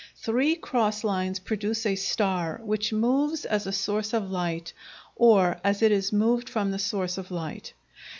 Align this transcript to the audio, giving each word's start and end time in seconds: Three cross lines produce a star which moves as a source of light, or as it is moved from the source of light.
Three 0.17 0.55
cross 0.55 1.03
lines 1.03 1.37
produce 1.37 1.85
a 1.85 1.95
star 1.95 2.59
which 2.63 2.91
moves 2.91 3.45
as 3.45 3.67
a 3.67 3.71
source 3.71 4.13
of 4.15 4.31
light, 4.31 4.73
or 5.15 5.59
as 5.63 5.83
it 5.83 5.91
is 5.91 6.11
moved 6.11 6.49
from 6.49 6.71
the 6.71 6.79
source 6.79 7.19
of 7.19 7.29
light. 7.29 7.73